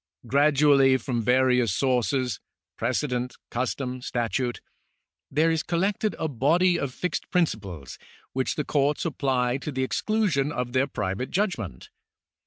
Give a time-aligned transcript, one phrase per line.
[0.25, 2.39] Gradually from various sources—
[2.79, 4.59] ^precedent, custom, sta.tute—
[5.39, 7.99] there is collected a body of fixed principles
[8.33, 11.91] which the courts apply to the ex clusion of their private judgment.